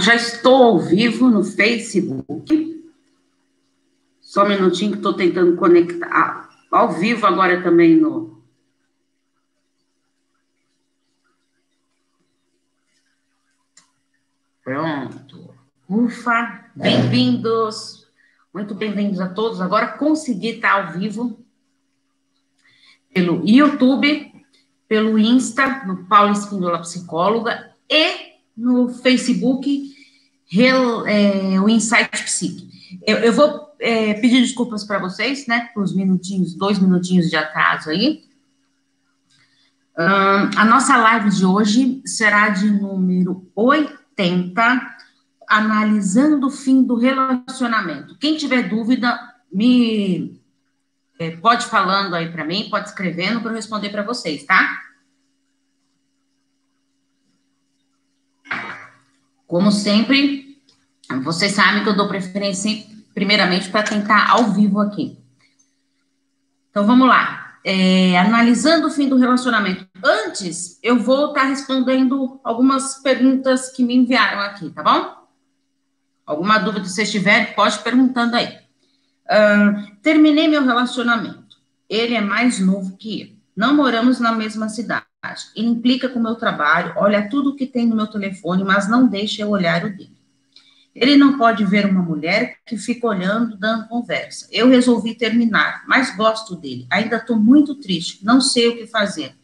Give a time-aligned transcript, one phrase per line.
[0.00, 2.80] já estou ao vivo no Facebook.
[4.20, 6.08] Só um minutinho que estou tentando conectar.
[6.10, 8.40] Ah, ao vivo agora também no.
[14.64, 15.54] Pronto.
[15.88, 18.06] Ufa, bem-vindos.
[18.54, 19.60] Muito bem-vindos a todos.
[19.60, 21.38] Agora consegui estar ao vivo
[23.12, 24.32] pelo YouTube,
[24.88, 28.29] pelo Insta, no Paulo Espíndola Psicóloga, e
[28.60, 29.94] no Facebook,
[31.06, 32.68] é, o Insight Psique.
[33.06, 37.36] Eu, eu vou é, pedir desculpas para vocês, né, por os minutinhos, dois minutinhos de
[37.36, 38.28] atraso aí.
[40.56, 44.96] A nossa live de hoje será de número 80,
[45.46, 48.16] analisando o fim do relacionamento.
[48.18, 49.18] Quem tiver dúvida,
[49.52, 50.40] me
[51.18, 54.80] é, pode falando aí para mim, pode escrevendo para eu responder para vocês, tá?
[59.50, 60.62] Como sempre,
[61.24, 65.18] vocês sabem que eu dou preferência primeiramente para tentar ao vivo aqui.
[66.70, 67.58] Então vamos lá.
[67.64, 69.88] É, analisando o fim do relacionamento.
[70.04, 75.16] Antes, eu vou estar tá respondendo algumas perguntas que me enviaram aqui, tá bom?
[76.24, 78.56] Alguma dúvida que vocês tiverem, pode perguntando aí.
[79.26, 81.56] Uh, terminei meu relacionamento.
[81.88, 83.28] Ele é mais novo que eu.
[83.56, 85.09] Não moramos na mesma cidade.
[85.54, 89.06] Ele implica com o meu trabalho, olha tudo que tem no meu telefone, mas não
[89.06, 90.18] deixa eu olhar o dele.
[90.94, 94.48] Ele não pode ver uma mulher que fica olhando, dando conversa.
[94.50, 96.86] Eu resolvi terminar, mas gosto dele.
[96.90, 99.36] Ainda estou muito triste, não sei o que fazer.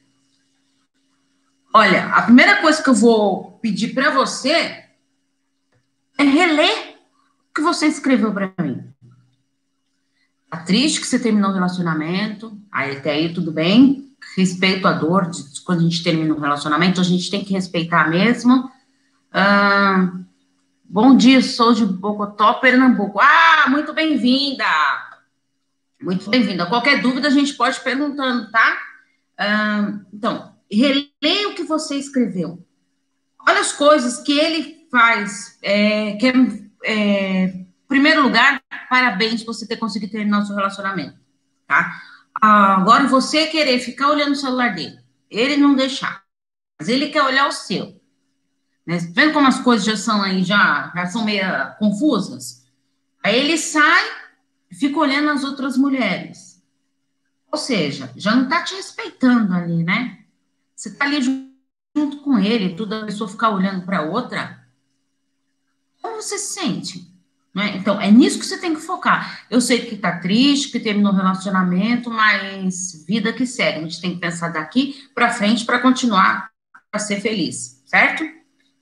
[1.73, 4.87] Olha, a primeira coisa que eu vou pedir para você
[6.19, 6.97] é reler
[7.51, 8.83] o que você escreveu para mim.
[10.51, 14.06] Tá triste que você terminou o relacionamento, aí até aí tudo bem,
[14.37, 18.09] respeito a dor de quando a gente termina um relacionamento, a gente tem que respeitar
[18.09, 18.71] mesmo.
[20.85, 23.21] Bom dia, sou de Bogotá, Pernambuco.
[23.21, 24.65] Ah, muito bem-vinda!
[26.01, 26.67] Muito bem-vinda.
[26.67, 28.79] Qualquer dúvida a gente pode perguntando, tá?
[30.13, 32.65] Então, releia o que você escreveu.
[33.49, 36.33] Olha as coisas que ele faz, é, que é,
[36.85, 41.19] é primeiro lugar, parabéns por você ter conseguido terminar o seu relacionamento,
[41.67, 42.01] tá?
[42.41, 44.99] Agora, você querer ficar olhando o celular dele,
[45.31, 46.23] ele não deixar,
[46.79, 48.01] mas ele quer olhar o seu.
[48.87, 48.99] Né?
[49.13, 51.45] Vendo como as coisas já são aí, já, já são meio
[51.79, 52.65] confusas?
[53.23, 54.05] Aí ele sai
[54.73, 56.63] fica olhando as outras mulheres.
[57.51, 60.25] Ou seja, já não tá te respeitando ali, né?
[60.75, 61.23] Você tá ali
[61.97, 64.67] junto com ele, toda pessoa ficar olhando para outra.
[66.03, 67.16] Como você se sente?
[67.57, 67.75] Né?
[67.79, 69.47] Então, é nisso que você tem que focar.
[69.51, 73.79] Eu sei que tá triste, que terminou o relacionamento, mas vida que segue.
[73.79, 76.51] A gente tem que pensar daqui para frente para continuar
[76.93, 78.25] a ser feliz, certo?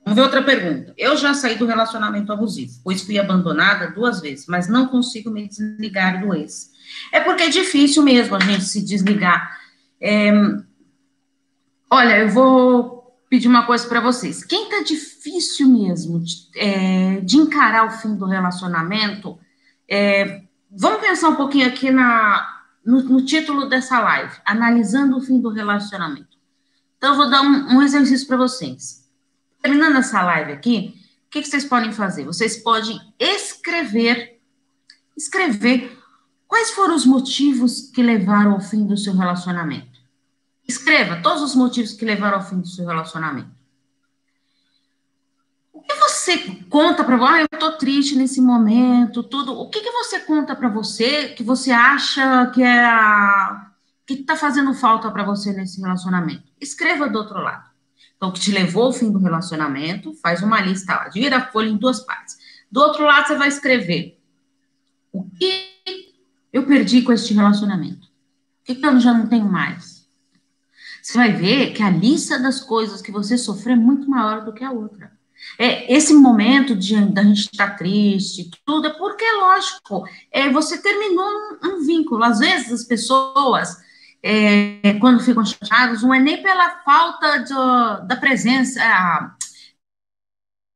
[0.03, 0.93] Vamos ver outra pergunta.
[0.97, 5.47] Eu já saí do relacionamento abusivo, pois fui abandonada duas vezes, mas não consigo me
[5.47, 6.71] desligar do ex.
[7.13, 9.57] É porque é difícil mesmo a gente se desligar.
[10.01, 10.33] É...
[11.89, 12.94] Olha, eu vou
[13.35, 14.45] pedir uma coisa para vocês.
[14.45, 19.37] Quem tá difícil mesmo de, é, de, encarar o fim do relacionamento,
[19.89, 20.41] é,
[20.71, 25.49] vamos pensar um pouquinho aqui na, no, no, título dessa live, analisando o fim do
[25.49, 26.37] relacionamento.
[26.97, 29.05] Então, eu vou dar um, um exercício para vocês.
[29.61, 30.93] Terminando essa live aqui,
[31.27, 32.23] o que, que vocês podem fazer?
[32.23, 34.39] Vocês podem escrever,
[35.17, 35.99] escrever
[36.47, 39.94] quais foram os motivos que levaram ao fim do seu relacionamento.
[40.67, 43.51] Escreva todos os motivos que levaram ao fim do seu relacionamento.
[45.71, 46.37] O que você
[46.69, 47.33] conta para você?
[47.33, 49.53] Ah, eu tô triste nesse momento, tudo.
[49.53, 53.71] O que, que você conta para você que você acha que é a...
[54.07, 56.43] que tá fazendo falta para você nesse relacionamento?
[56.59, 57.69] Escreva do outro lado.
[58.17, 61.51] Então, o que te levou ao fim do relacionamento, faz uma lista lá, divida a
[61.51, 62.37] folha em duas partes.
[62.71, 64.19] Do outro lado, você vai escrever
[65.11, 66.13] o que
[66.51, 68.07] eu perdi com este relacionamento.
[68.07, 69.94] O que, que eu já não tenho mais?
[71.05, 74.51] Você vai ver que a lista das coisas que você sofreu é muito maior do
[74.51, 75.11] que a outra.
[75.59, 80.81] É, esse momento de da gente estar tá triste, tudo, é porque, lógico, é, você
[80.81, 82.23] terminou um, um vínculo.
[82.23, 83.77] Às vezes as pessoas,
[84.23, 88.81] é, quando ficam chateadas, não é nem pela falta de, da presença,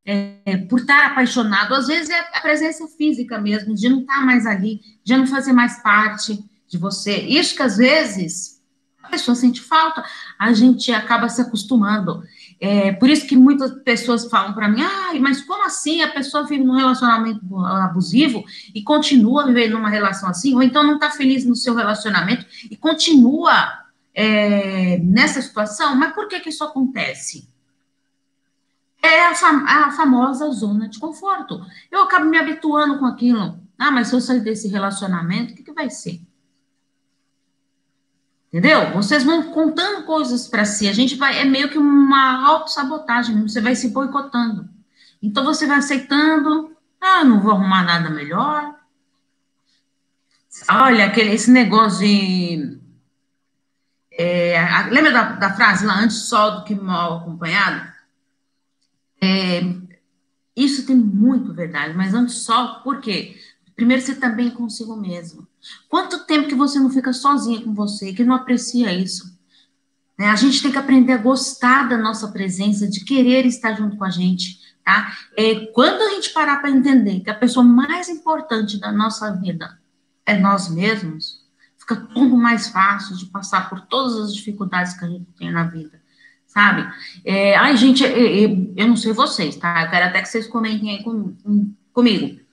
[0.06, 4.45] é, por estar apaixonado, às vezes é a presença física mesmo, de não estar mais
[4.45, 6.38] ali, de não fazer mais parte
[6.68, 7.18] de você.
[7.18, 8.58] Isso que às vezes
[9.09, 10.03] a pessoa sente falta,
[10.38, 12.23] a gente acaba se acostumando.
[12.59, 16.45] É, por isso que muitas pessoas falam para mim, ah, mas como assim a pessoa
[16.45, 18.44] vive num relacionamento abusivo
[18.75, 22.77] e continua vivendo numa relação assim, ou então não está feliz no seu relacionamento e
[22.77, 23.69] continua
[24.13, 25.95] é, nessa situação?
[25.95, 27.50] Mas por que que isso acontece?
[29.01, 31.65] é a, fam a famosa zona de conforto.
[31.89, 33.57] Eu acabo me habituando com aquilo.
[33.77, 36.19] Ah, mas se eu sair desse relacionamento, o que, que vai ser?
[38.50, 38.92] Entendeu?
[38.94, 40.88] Vocês vão contando coisas para si.
[40.88, 41.40] A gente vai.
[41.40, 43.42] É meio que uma autossabotagem.
[43.44, 44.68] Você vai se boicotando.
[45.22, 46.75] Então você vai aceitando.
[47.00, 48.75] Ah, não vou arrumar nada melhor.
[50.69, 52.80] Olha, aquele, esse negócio de.
[54.12, 54.60] É,
[54.90, 57.88] lembra da, da, frase lá, antes só do que mal acompanhado?
[59.22, 59.62] É,
[60.56, 63.38] isso tem muito verdade, mas antes só, por quê?
[63.79, 65.47] Primeiro, você está bem consigo mesmo.
[65.87, 69.33] Quanto tempo que você não fica sozinha com você, que não aprecia isso?
[70.17, 70.27] Né?
[70.27, 74.03] A gente tem que aprender a gostar da nossa presença, de querer estar junto com
[74.03, 75.13] a gente, tá?
[75.37, 79.79] É, quando a gente parar para entender que a pessoa mais importante da nossa vida
[80.25, 81.41] é nós mesmos,
[81.77, 85.63] fica tudo mais fácil de passar por todas as dificuldades que a gente tem na
[85.63, 86.01] vida,
[86.45, 86.85] sabe?
[87.23, 89.83] É, ai, gente, eu, eu, eu não sei vocês, tá?
[89.83, 92.49] Eu quero até que vocês comentem aí com, com, comigo.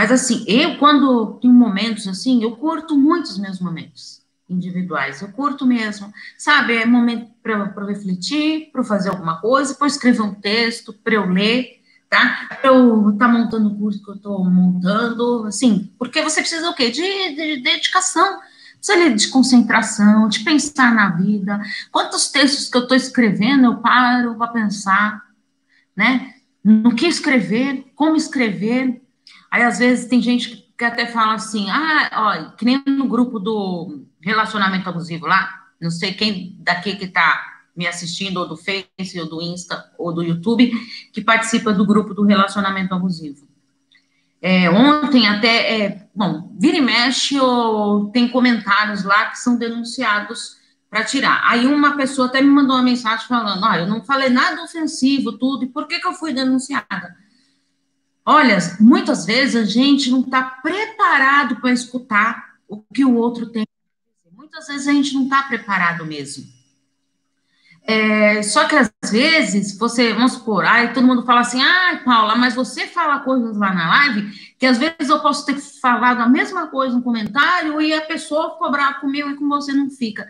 [0.00, 5.20] Mas assim, eu quando tenho momentos assim, eu curto muitos meus momentos individuais.
[5.20, 6.74] Eu curto mesmo, sabe?
[6.74, 11.82] É momento para refletir, para fazer alguma coisa, para escrever um texto, para eu ler,
[12.08, 12.48] tá?
[12.48, 16.70] Para eu estar tá montando o curso que eu estou montando, assim, porque você precisa
[16.70, 16.90] o quê?
[16.90, 18.40] De, de, de dedicação,
[18.78, 21.60] precisa de concentração, de pensar na vida.
[21.92, 25.22] Quantos textos que eu estou escrevendo, eu paro para pensar,
[25.94, 26.36] né?
[26.64, 29.02] No que escrever, como escrever,
[29.50, 33.38] Aí, às vezes, tem gente que até fala assim, ah, ó, que nem no grupo
[33.38, 39.18] do relacionamento abusivo lá, não sei quem daqui que tá me assistindo, ou do Face,
[39.18, 40.70] ou do Insta, ou do YouTube,
[41.12, 43.48] que participa do grupo do relacionamento abusivo.
[44.42, 50.56] É, ontem até, é, bom, vira e mexe, ou tem comentários lá que são denunciados
[50.88, 51.42] para tirar.
[51.44, 55.32] Aí uma pessoa até me mandou uma mensagem falando, olha, eu não falei nada ofensivo,
[55.32, 57.16] tudo, e por que, que eu fui denunciada?
[58.32, 63.66] Olha, muitas vezes a gente não está preparado para escutar o que o outro tem.
[64.30, 66.44] Muitas vezes a gente não está preparado mesmo.
[67.82, 72.36] É, só que às vezes você, vamos supor, aí todo mundo fala assim, ah, Paula,
[72.36, 76.28] mas você fala coisas lá na live que às vezes eu posso ter falado a
[76.28, 80.24] mesma coisa no comentário e a pessoa cobrar comigo e com você não fica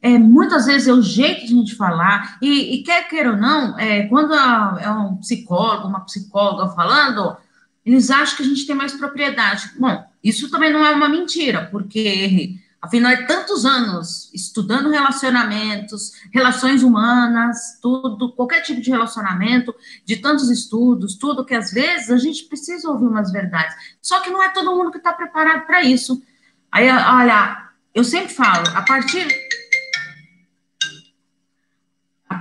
[0.00, 3.36] é, muitas vezes é o jeito de a gente falar, e, e quer queira ou
[3.36, 7.36] não, é, quando é um psicólogo, uma psicóloga falando,
[7.84, 9.70] eles acham que a gente tem mais propriedade.
[9.78, 16.84] Bom, isso também não é uma mentira, porque afinal é tantos anos estudando relacionamentos, relações
[16.84, 19.74] humanas, tudo, qualquer tipo de relacionamento,
[20.04, 23.74] de tantos estudos, tudo que às vezes a gente precisa ouvir umas verdades.
[24.00, 26.22] Só que não é todo mundo que está preparado para isso.
[26.70, 29.26] Aí, olha, eu sempre falo, a partir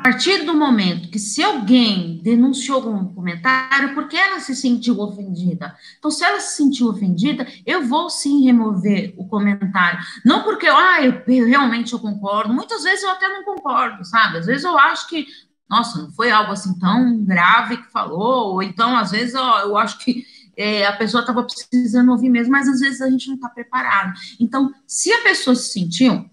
[0.08, 5.76] partir do momento que se alguém denunciou algum comentário, porque ela se sentiu ofendida.
[6.00, 10.00] Então, se ela se sentiu ofendida, eu vou sim remover o comentário.
[10.24, 12.54] Não porque, ah, eu, realmente eu concordo.
[12.54, 14.38] Muitas vezes eu até não concordo, sabe?
[14.38, 15.28] Às vezes eu acho que,
[15.70, 19.78] nossa, não foi algo assim tão grave que falou, ou então, às vezes, eu, eu
[19.78, 20.24] acho que
[20.56, 24.14] é, a pessoa estava precisando ouvir mesmo, mas às vezes a gente não está preparado.
[24.40, 26.30] Então, se a pessoa se sentiu,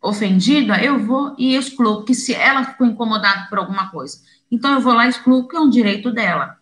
[0.00, 4.18] ofendida, eu vou e excluo, que se ela ficou incomodada por alguma coisa.
[4.50, 6.56] Então, eu vou lá e excluo, que é um direito dela.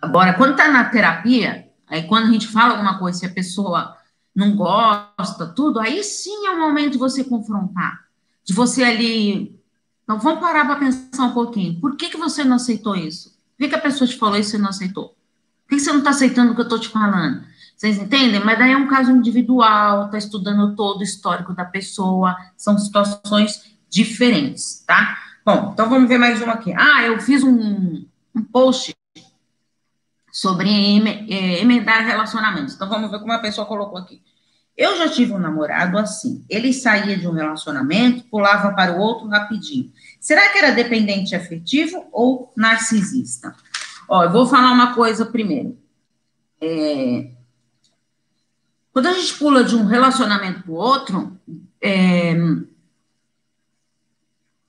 [0.00, 3.96] Agora, quando está na terapia, aí quando a gente fala alguma coisa, se a pessoa
[4.34, 8.06] não gosta, tudo, aí sim é o momento de você confrontar,
[8.44, 9.58] de você ali.
[10.02, 11.80] Então, vamos parar para pensar um pouquinho.
[11.80, 13.30] Por que, que você não aceitou isso?
[13.30, 15.08] Por que, que a pessoa te falou isso e não aceitou?
[15.08, 17.44] Por que, que você não está aceitando o que eu estou te falando?
[17.82, 18.38] Vocês entendem?
[18.38, 23.76] Mas daí é um caso individual, está estudando todo o histórico da pessoa, são situações
[23.90, 25.18] diferentes, tá?
[25.44, 26.72] Bom, então vamos ver mais uma aqui.
[26.76, 28.94] Ah, eu fiz um, um post
[30.30, 30.70] sobre
[31.28, 32.76] é, emendar relacionamentos.
[32.76, 34.22] Então vamos ver como a pessoa colocou aqui.
[34.76, 36.44] Eu já tive um namorado assim.
[36.48, 39.90] Ele saía de um relacionamento, pulava para o outro rapidinho.
[40.20, 43.52] Será que era dependente afetivo ou narcisista?
[44.08, 45.76] Ó, eu vou falar uma coisa primeiro.
[46.60, 47.41] É,
[48.92, 51.40] quando a gente pula de um relacionamento para o outro,
[51.80, 52.34] é,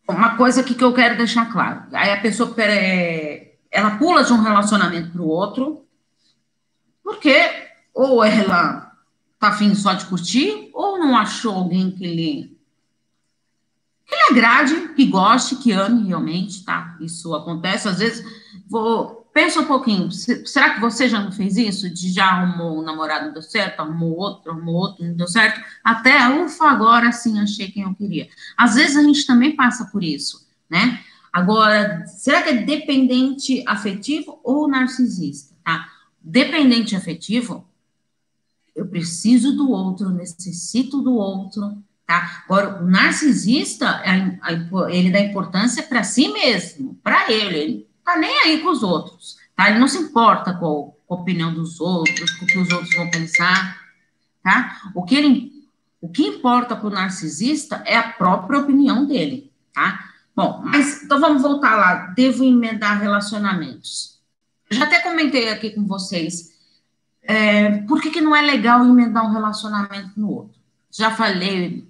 [0.08, 1.84] uma coisa aqui que eu quero deixar claro.
[1.92, 5.86] Aí a pessoa é, ela pula de um relacionamento para o outro,
[7.04, 7.36] porque
[7.94, 8.92] ou ela
[9.38, 12.58] tá afim só de curtir, ou não achou alguém que lhe,
[14.06, 16.96] que lhe agrade, que goste, que ame realmente, tá?
[17.02, 18.26] Isso acontece, às vezes,
[18.68, 21.90] vou pensa um pouquinho, será que você já não fez isso?
[21.90, 25.60] De já arrumou um namorado, deu certo, arrumou outro, arrumou outro, não deu certo?
[25.84, 28.30] Até, ufa, agora sim achei quem eu queria.
[28.56, 31.02] Às vezes a gente também passa por isso, né?
[31.32, 35.90] Agora, será que é dependente afetivo ou narcisista, tá?
[36.22, 37.68] Dependente afetivo,
[38.76, 41.76] eu preciso do outro, necessito do outro,
[42.06, 42.44] tá?
[42.46, 44.04] Agora, o narcisista,
[44.90, 49.70] ele dá importância para si mesmo, para ele tá nem aí com os outros, tá?
[49.70, 52.96] Ele não se importa com, com a opinião dos outros, com o que os outros
[52.96, 53.80] vão pensar,
[54.44, 54.92] tá?
[54.94, 55.70] O que ele,
[56.02, 60.12] o que importa para o narcisista é a própria opinião dele, tá?
[60.36, 62.08] Bom, mas então vamos voltar lá.
[62.08, 64.20] Devo emendar relacionamentos.
[64.70, 66.52] Eu já até comentei aqui com vocês.
[67.22, 70.60] É, por que, que não é legal emendar um relacionamento no outro?
[70.92, 71.88] Já falei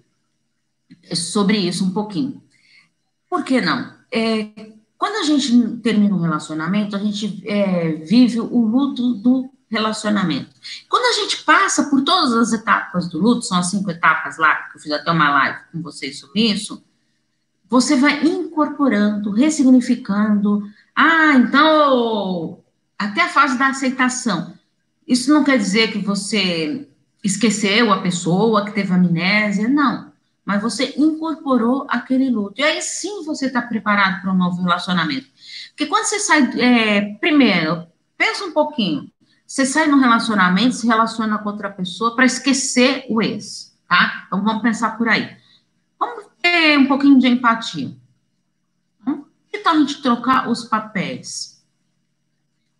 [1.16, 2.42] sobre isso um pouquinho.
[3.30, 3.94] Por que não?
[4.12, 4.74] É,
[5.04, 10.56] quando a gente termina um relacionamento, a gente é, vive o luto do relacionamento.
[10.88, 14.56] Quando a gente passa por todas as etapas do luto, são as cinco etapas lá,
[14.56, 16.82] que eu fiz até uma live com vocês sobre isso,
[17.70, 20.64] você vai incorporando, ressignificando.
[20.96, 22.60] Ah, então,
[22.98, 24.54] até a fase da aceitação.
[25.06, 26.88] Isso não quer dizer que você
[27.22, 30.13] esqueceu a pessoa, que teve amnésia, não.
[30.46, 32.60] Mas você incorporou aquele luto.
[32.60, 35.28] E aí sim você está preparado para um novo relacionamento.
[35.70, 36.60] Porque quando você sai.
[36.60, 39.10] É, primeiro, pensa um pouquinho.
[39.46, 44.24] Você sai num relacionamento, se relaciona com outra pessoa para esquecer o ex, tá?
[44.26, 45.38] Então vamos pensar por aí
[46.44, 47.96] ter um pouquinho de empatia.
[49.02, 51.64] Então, que tal a gente trocar os papéis?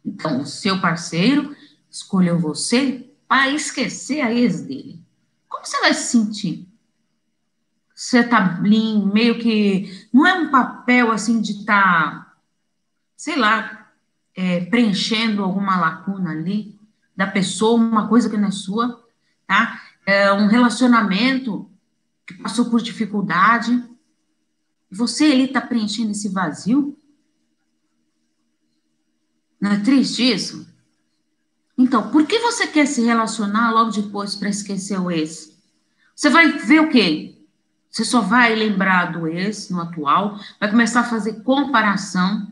[0.06, 1.56] Então, o seu parceiro
[1.90, 5.02] escolheu você para esquecer a ex dele.
[5.48, 6.68] Como você vai se sentir?
[8.04, 10.08] Você tá meio que.
[10.12, 12.34] Não é um papel assim de estar, tá,
[13.16, 13.94] sei lá,
[14.36, 16.78] é, preenchendo alguma lacuna ali
[17.16, 19.02] da pessoa, uma coisa que não é sua,
[19.48, 19.82] tá?
[20.06, 21.72] É um relacionamento
[22.28, 23.82] que passou por dificuldade,
[24.92, 27.00] você ali está preenchendo esse vazio?
[29.62, 30.68] Não é triste isso?
[31.78, 35.58] Então, por que você quer se relacionar logo depois para esquecer o ex?
[36.14, 37.33] Você vai ver o quê?
[37.94, 42.52] Você só vai lembrar do ex no atual, vai começar a fazer comparação,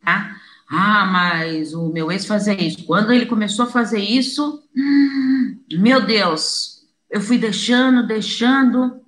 [0.00, 0.36] tá?
[0.70, 2.84] Ah, mas o meu ex fazia isso.
[2.84, 9.00] Quando ele começou a fazer isso, hum, meu Deus, eu fui deixando, deixando,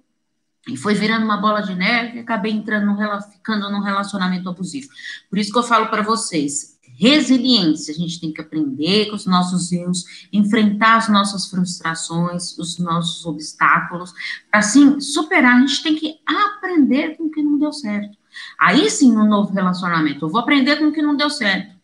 [0.69, 4.89] e foi virando uma bola de neve, acabei entrando num, ficando num relacionamento abusivo.
[5.31, 9.25] Por isso que eu falo para vocês, resiliência, a gente tem que aprender com os
[9.25, 14.13] nossos erros, enfrentar as nossas frustrações, os nossos obstáculos,
[14.51, 18.19] para assim superar, a gente tem que aprender com o que não deu certo.
[18.59, 21.77] Aí sim, no novo relacionamento, eu vou aprender com o que não deu certo.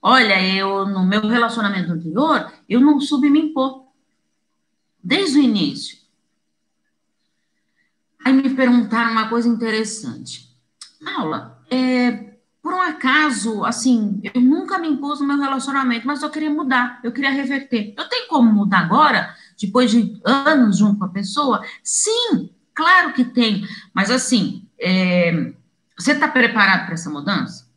[0.00, 3.84] Olha, eu no meu relacionamento anterior, eu não soube me impor
[5.02, 5.98] desde o início.
[8.24, 10.48] Aí me perguntaram uma coisa interessante.
[11.04, 12.33] Paula, é,
[12.64, 16.98] por um acaso, assim, eu nunca me impus no meu relacionamento, mas eu queria mudar,
[17.04, 17.92] eu queria reverter.
[17.94, 21.62] Eu tenho como mudar agora, depois de anos junto com a pessoa?
[21.82, 23.68] Sim, claro que tem.
[23.92, 25.52] Mas assim, é,
[25.94, 27.68] você está preparado para essa mudança?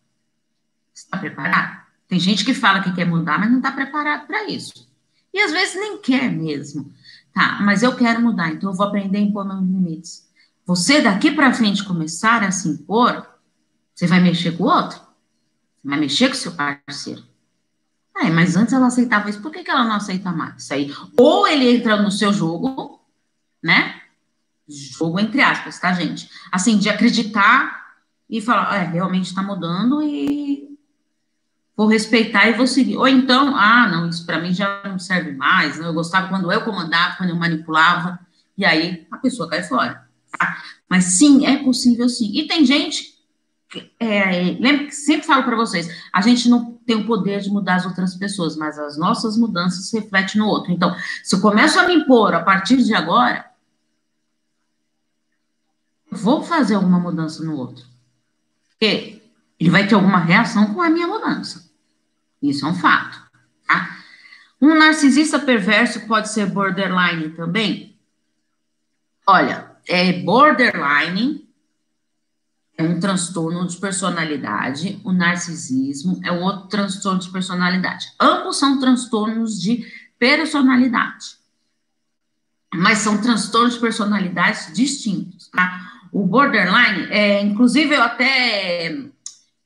[0.96, 1.82] Está preparado?
[2.08, 4.90] Tem gente que fala que quer mudar, mas não está preparado para isso.
[5.34, 6.90] E às vezes nem quer mesmo.
[7.34, 10.26] Tá, mas eu quero mudar, então eu vou aprender a impor meus limites.
[10.66, 13.28] Você daqui para frente começar a se impor,
[13.98, 15.00] você vai mexer com o outro?
[15.00, 17.24] Você vai mexer com o seu parceiro?
[18.16, 20.94] É, mas antes ela aceitava isso, por que, que ela não aceita mais isso aí?
[21.18, 23.02] Ou ele entra no seu jogo,
[23.62, 24.00] né?
[24.70, 26.30] Jogo entre aspas, tá, gente?
[26.52, 27.96] Assim, de acreditar
[28.30, 30.78] e falar, é, realmente está mudando e
[31.76, 32.98] vou respeitar e vou seguir.
[32.98, 36.62] Ou então, ah, não, isso para mim já não serve mais, eu gostava quando eu
[36.62, 38.20] comandava, quando eu manipulava,
[38.56, 40.08] e aí a pessoa cai fora.
[40.38, 40.62] Tá?
[40.88, 42.32] Mas sim, é possível sim.
[42.36, 43.17] E tem gente,
[44.00, 47.76] é, lembra que sempre falo para vocês, a gente não tem o poder de mudar
[47.76, 50.72] as outras pessoas, mas as nossas mudanças se refletem no outro.
[50.72, 53.46] Então, se eu começo a me impor a partir de agora,
[56.10, 57.86] vou fazer alguma mudança no outro.
[58.70, 59.22] Porque
[59.60, 61.70] ele vai ter alguma reação com a minha mudança.
[62.42, 63.22] Isso é um fato,
[63.68, 63.98] tá?
[64.62, 68.00] Um narcisista perverso pode ser borderline também?
[69.26, 71.47] Olha, é borderline
[72.78, 78.14] é um transtorno de personalidade, o narcisismo é um outro transtorno de personalidade.
[78.20, 79.84] Ambos são transtornos de
[80.20, 81.38] personalidade,
[82.74, 85.92] mas são transtornos de personalidades distintos, tá?
[86.12, 89.10] O borderline, é, inclusive eu até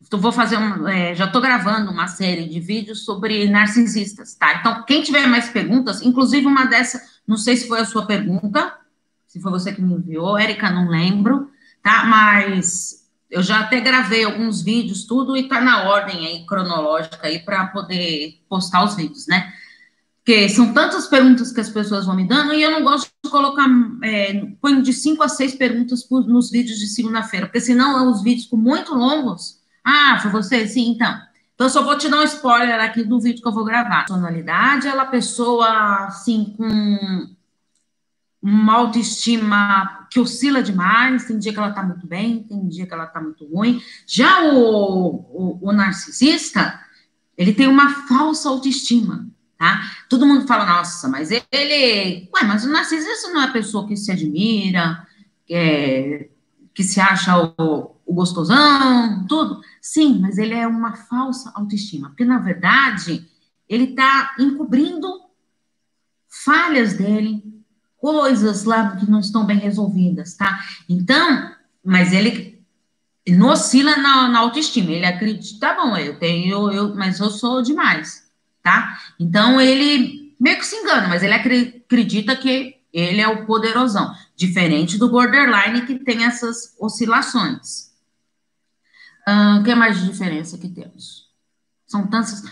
[0.09, 4.55] vou fazer um, é, já estou gravando uma série de vídeos sobre narcisistas, tá?
[4.55, 8.73] Então, quem tiver mais perguntas, inclusive uma dessa, não sei se foi a sua pergunta,
[9.27, 11.49] se foi você que me enviou, Érica, não lembro,
[11.81, 12.03] tá?
[12.05, 13.00] Mas
[13.31, 17.67] eu já até gravei alguns vídeos, tudo, e tá na ordem aí, cronológica aí, para
[17.67, 19.53] poder postar os vídeos, né?
[20.17, 23.31] Porque são tantas perguntas que as pessoas vão me dando, e eu não gosto de
[23.31, 23.65] colocar,
[24.03, 28.21] é, ponho de cinco a seis perguntas por, nos vídeos de segunda-feira, porque senão os
[28.21, 29.61] vídeos ficam muito longos.
[29.83, 30.67] Ah, foi você?
[30.67, 31.17] Sim, então.
[31.55, 34.05] Então, eu só vou te dar um spoiler aqui do vídeo que eu vou gravar.
[34.05, 37.29] Personalidade, ela é pessoa, assim, com
[38.41, 42.93] uma autoestima que oscila demais, tem dia que ela tá muito bem, tem dia que
[42.93, 43.81] ela tá muito ruim.
[44.05, 46.77] Já o, o, o narcisista,
[47.37, 49.25] ele tem uma falsa autoestima,
[49.57, 49.81] tá?
[50.09, 52.29] Todo mundo fala, nossa, mas ele...
[52.35, 55.07] Ué, mas o narcisista não é a pessoa que se admira,
[55.47, 56.29] que, é,
[56.73, 59.61] que se acha o, o gostosão, tudo.
[59.79, 63.25] Sim, mas ele é uma falsa autoestima, porque, na verdade,
[63.69, 65.07] ele tá encobrindo
[66.27, 67.41] falhas dele,
[68.01, 70.59] coisas lá que não estão bem resolvidas, tá?
[70.89, 71.51] Então,
[71.85, 72.59] mas ele,
[73.29, 77.61] não oscila na, na, autoestima, ele acredita, tá bom, eu tenho, eu, mas eu sou
[77.61, 78.27] demais,
[78.63, 78.99] tá?
[79.19, 84.97] Então, ele meio que se engana, mas ele acredita que ele é o poderosão, diferente
[84.97, 87.91] do borderline que tem essas oscilações.
[89.27, 91.29] O uh, que mais de diferença que temos?
[91.85, 92.43] São tantas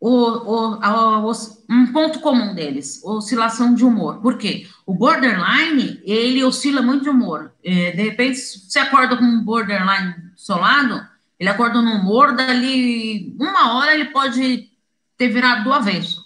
[0.00, 1.32] o, o, a,
[1.68, 4.20] um ponto comum deles, oscilação de humor.
[4.20, 4.66] Por quê?
[4.86, 7.52] O borderline, ele oscila muito de humor.
[7.64, 11.04] É, de repente, você acorda com um borderline solado,
[11.38, 14.70] ele acorda no humor, dali uma hora ele pode
[15.16, 16.24] ter virado do avesso,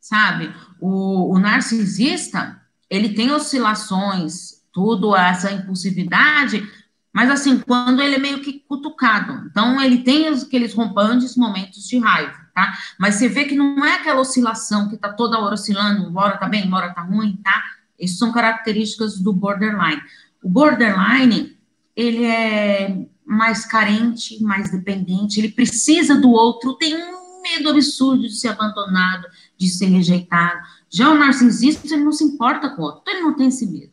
[0.00, 0.54] sabe?
[0.78, 6.62] O, o narcisista, ele tem oscilações, tudo essa impulsividade,
[7.12, 9.46] mas assim, quando ele é meio que cutucado.
[9.46, 12.72] Então, ele tem aqueles rompantes momentos de raiva tá?
[12.98, 16.38] Mas você vê que não é aquela oscilação que tá toda hora oscilando, uma hora
[16.38, 17.62] tá bem, uma hora tá ruim, tá?
[17.98, 20.00] Isso são características do borderline.
[20.42, 21.56] O borderline,
[21.96, 28.34] ele é mais carente, mais dependente, ele precisa do outro, tem um medo absurdo de
[28.34, 30.60] ser abandonado, de ser rejeitado.
[30.90, 33.92] Já o narcisista, ele não se importa com o outro, ele não tem esse medo.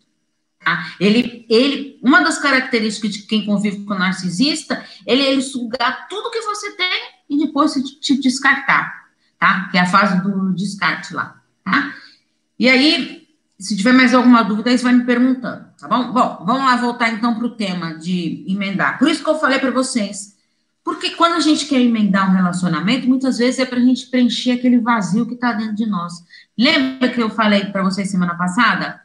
[0.63, 0.93] Tá?
[0.99, 6.29] Ele, ele, uma das características de quem convive com o narcisista, ele, ele sugar tudo
[6.29, 9.05] que você tem e depois te, te descartar,
[9.39, 9.69] tá?
[9.71, 11.93] Que é a fase do descarte lá, tá?
[12.59, 13.25] E aí,
[13.57, 16.11] se tiver mais alguma dúvida, aí você vai me perguntando, tá bom?
[16.11, 18.99] Bom, vamos lá voltar então para o tema de emendar.
[18.99, 20.35] Por isso que eu falei para vocês,
[20.83, 24.51] porque quando a gente quer emendar um relacionamento, muitas vezes é para a gente preencher
[24.51, 26.13] aquele vazio que está dentro de nós.
[26.57, 28.99] Lembra que eu falei para vocês semana passada?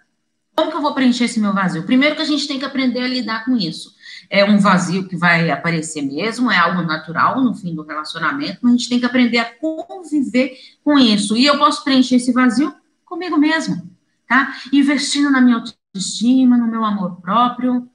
[0.57, 1.85] Como que eu vou preencher esse meu vazio?
[1.85, 3.96] Primeiro que a gente tem que aprender a lidar com isso
[4.29, 8.73] é um vazio que vai aparecer mesmo, é algo natural no fim do relacionamento, mas
[8.73, 11.37] a gente tem que aprender a conviver com isso.
[11.37, 13.91] E eu posso preencher esse vazio comigo mesmo,
[14.29, 14.57] tá?
[14.73, 17.89] Investindo na minha autoestima, no meu amor próprio.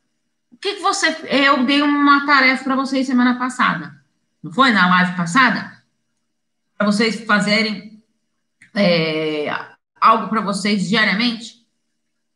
[0.51, 1.07] O que, que você.
[1.29, 3.93] Eu dei uma tarefa para vocês semana passada,
[4.41, 4.71] não foi?
[4.71, 5.79] Na live passada?
[6.77, 8.01] Para vocês fazerem
[8.73, 9.53] é,
[9.99, 11.61] algo para vocês diariamente?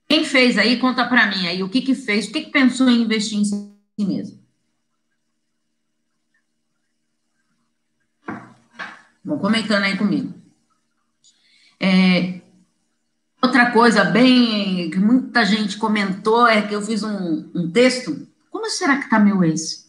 [0.07, 2.87] Quem fez aí, conta para mim aí o que que fez, o que que pensou
[2.89, 4.45] em investir em si si mesmo.
[9.23, 10.33] Vão comentando aí comigo.
[11.79, 12.41] É,
[13.41, 18.27] outra coisa bem que muita gente comentou é que eu fiz um, um texto.
[18.51, 19.85] Como será que está meu ex?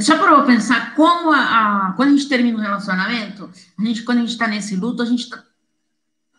[0.00, 4.02] Já parou para pensar como a, a, quando a gente termina um relacionamento, a gente,
[4.02, 5.44] quando a gente está nesse luto, a gente está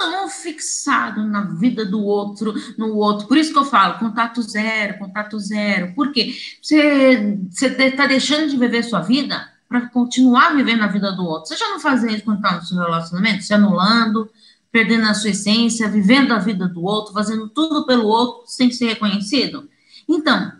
[0.09, 3.27] tão fixado na vida do outro, no outro.
[3.27, 5.93] Por isso que eu falo, contato zero, contato zero.
[5.93, 6.35] Por quê?
[6.61, 11.47] Você está deixando de viver sua vida para continuar vivendo a vida do outro.
[11.47, 13.43] Você já não faz isso quando está no seu relacionamento?
[13.43, 14.29] Se anulando,
[14.71, 18.87] perdendo a sua essência, vivendo a vida do outro, fazendo tudo pelo outro sem ser
[18.87, 19.69] reconhecido?
[20.07, 20.51] Então,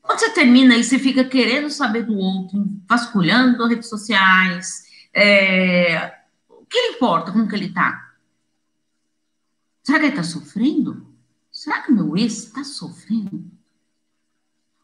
[0.00, 6.12] quando você termina e você fica querendo saber do outro, vasculhando redes sociais, é,
[6.48, 8.05] o que lhe importa como que ele está?
[9.86, 11.06] Será que ele está sofrendo?
[11.52, 13.36] Será que meu ex está sofrendo?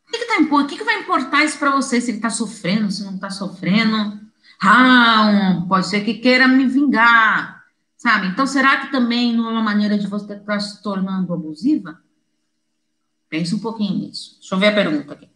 [0.07, 2.31] O que, que, tá, o que, que vai importar isso para você, se ele está
[2.31, 4.21] sofrendo, se não está sofrendo?
[4.63, 7.65] Ah, pode ser que queira me vingar,
[7.97, 8.29] sabe?
[8.29, 12.01] Então, será que também não é uma maneira de você estar tá se tornando abusiva?
[13.29, 14.37] Pense um pouquinho nisso.
[14.39, 15.29] Deixa eu ver a pergunta aqui.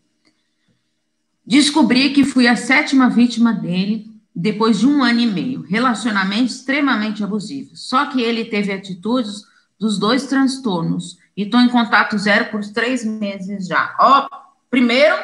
[1.44, 5.62] Descobri que fui a sétima vítima dele depois de um ano e meio.
[5.62, 7.74] Relacionamento extremamente abusivo.
[7.74, 13.04] Só que ele teve atitudes dos dois transtornos e estou em contato zero por três
[13.04, 13.94] meses já.
[14.00, 14.28] Ó,
[14.70, 15.14] primeiro,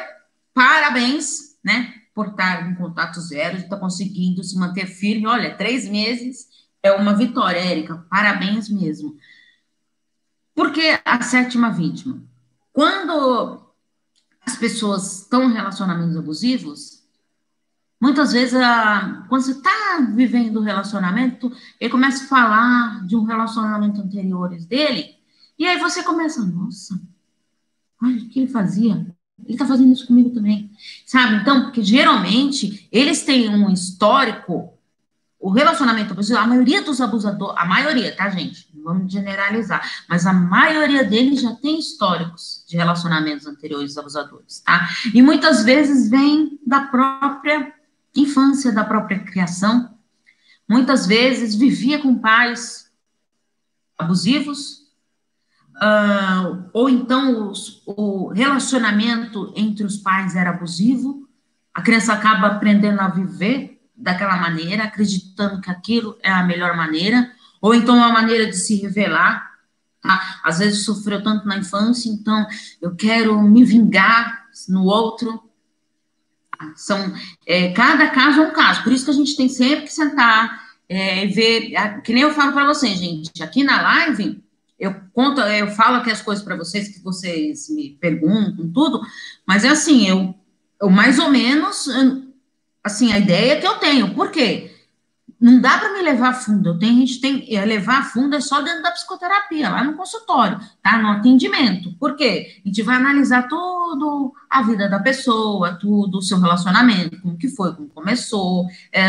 [0.53, 5.25] parabéns, né, por estar em contato zero, está conseguindo se manter firme.
[5.25, 6.47] Olha, três meses
[6.81, 9.17] é uma vitória, Érica, parabéns mesmo.
[10.53, 12.21] Por que a sétima vítima?
[12.71, 13.73] Quando
[14.45, 17.02] as pessoas estão em relacionamentos abusivos,
[18.03, 18.59] muitas vezes,
[19.29, 25.15] quando você está vivendo um relacionamento, ele começa a falar de um relacionamento anterior dele,
[25.57, 26.99] e aí você começa, nossa,
[28.03, 28.95] olha o que ele fazia.
[29.45, 30.69] Ele está fazendo isso comigo também.
[31.05, 31.35] Sabe?
[31.35, 34.73] Então, porque geralmente eles têm um histórico,
[35.39, 38.67] o relacionamento abusivo, a maioria dos abusadores, a maioria, tá, gente?
[38.83, 44.89] vamos generalizar, mas a maioria deles já tem históricos de relacionamentos anteriores abusadores, tá?
[45.13, 47.73] E muitas vezes vem da própria
[48.15, 49.97] infância, da própria criação.
[50.67, 52.91] Muitas vezes vivia com pais
[53.97, 54.83] abusivos,
[55.75, 61.27] uh, ou então os, o relacionamento entre os pais era abusivo,
[61.73, 67.31] a criança acaba aprendendo a viver daquela maneira, acreditando que aquilo é a melhor maneira,
[67.61, 69.51] ou então uma maneira de se revelar.
[70.01, 70.41] Tá?
[70.43, 72.45] Às vezes sofreu tanto na infância, então
[72.81, 75.41] eu quero me vingar no outro.
[76.75, 77.13] São,
[77.45, 80.61] é, cada caso é um caso, por isso que a gente tem sempre que sentar
[80.89, 81.71] é, ver,
[82.03, 84.43] que nem eu falo para vocês, gente, aqui na live,
[84.79, 89.01] eu conto, eu falo aqui as coisas para vocês, que vocês me perguntam, tudo,
[89.45, 90.35] mas é assim, eu,
[90.81, 91.87] eu mais ou menos,
[92.83, 94.72] assim, a ideia que eu tenho, por quê?
[95.43, 96.69] Não dá para me levar fundo.
[96.69, 99.97] Eu tenho, a gente tem é, levar fundo é só dentro da psicoterapia, lá no
[99.97, 100.97] consultório, tá?
[100.97, 101.91] No atendimento.
[101.99, 102.61] Por quê?
[102.63, 107.49] A gente vai analisar tudo a vida da pessoa, tudo o seu relacionamento, como que
[107.49, 109.05] foi, como começou, é,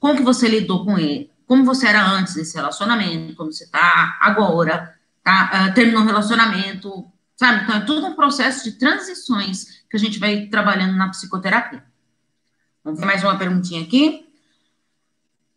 [0.00, 4.18] como que você lidou com ele, como você era antes desse relacionamento, como você tá
[4.20, 5.50] agora, tá?
[5.52, 7.06] É, terminou o relacionamento,
[7.36, 7.62] sabe?
[7.62, 11.84] Então é tudo um processo de transições que a gente vai trabalhando na psicoterapia.
[12.82, 14.25] Vamos ver mais uma perguntinha aqui.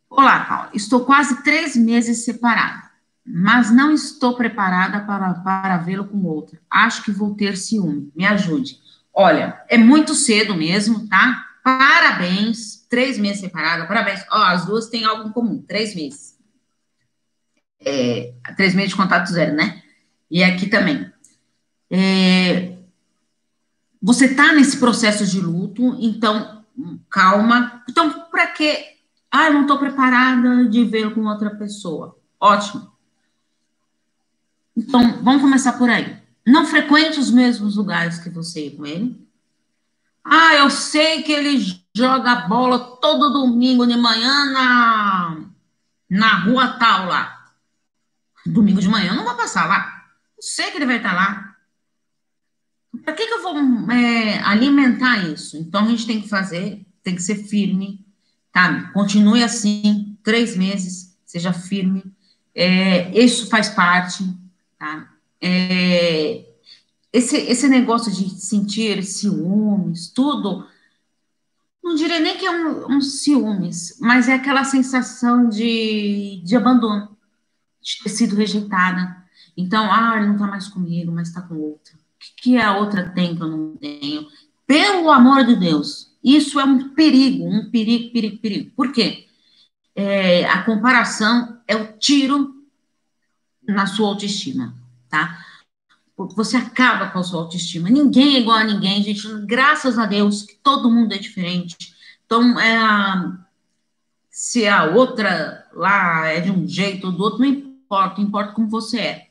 [0.09, 0.71] Olá, Paula.
[0.73, 2.89] Estou quase três meses separada,
[3.23, 6.59] mas não estou preparada para, para vê-lo com outra.
[6.69, 8.11] Acho que vou ter ciúme.
[8.15, 8.79] Me ajude.
[9.13, 11.45] Olha, é muito cedo mesmo, tá?
[11.63, 12.87] Parabéns.
[12.89, 14.25] Três meses separada, parabéns.
[14.31, 16.35] Ó, as duas têm algo em comum, três meses.
[17.79, 19.83] É, três meses de contato zero, né?
[20.29, 21.11] E aqui também.
[21.91, 22.77] É,
[24.01, 26.65] você tá nesse processo de luto, então,
[27.09, 27.83] calma.
[27.87, 28.98] Então, para que
[29.31, 32.17] ah, eu não estou preparada de ver com outra pessoa.
[32.39, 32.91] Ótimo.
[34.75, 36.17] Então, vamos começar por aí.
[36.45, 39.27] Não frequente os mesmos lugares que você ir com ele.
[40.23, 41.59] Ah, eu sei que ele
[41.95, 45.37] joga bola todo domingo de manhã na,
[46.09, 47.45] na rua tal lá.
[48.45, 50.05] Domingo de manhã eu não vou passar lá.
[50.37, 51.55] Eu sei que ele vai estar lá.
[53.03, 53.55] Para que, que eu vou
[53.91, 55.57] é, alimentar isso?
[55.57, 58.05] Então a gente tem que fazer, tem que ser firme,
[58.59, 58.91] tá?
[58.91, 62.03] Continue assim, três meses, seja firme.
[62.53, 64.23] É, isso faz parte,
[64.77, 65.09] tá?
[65.41, 66.45] É,
[67.13, 70.67] esse, esse negócio de sentir ciúmes, tudo,
[71.81, 77.17] não diria nem que é um, um ciúmes, mas é aquela sensação de, de abandono,
[77.81, 79.17] de ter sido rejeitada.
[79.55, 81.93] Então, ah, ele não está mais comigo, mas está com outra.
[81.95, 84.27] O que, que a outra tem que eu não tenho?
[84.67, 88.71] Pelo amor de Deus, isso é um perigo, um perigo, perigo, perigo.
[88.75, 89.27] Por quê?
[89.95, 92.53] É, a comparação é o tiro
[93.67, 94.73] na sua autoestima,
[95.09, 95.45] tá?
[96.35, 97.89] Você acaba com a sua autoestima.
[97.89, 99.25] Ninguém é igual a ninguém, gente.
[99.45, 101.77] Graças a Deus que todo mundo é diferente.
[102.25, 103.37] Então, é,
[104.29, 108.67] se a outra lá é de um jeito ou do outro, não importa, importa como
[108.67, 109.27] você é.